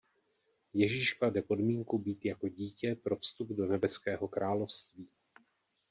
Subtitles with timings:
[0.73, 5.07] Ježíš klade podmínku „být jako dítě“ pro vstup do nebeského království.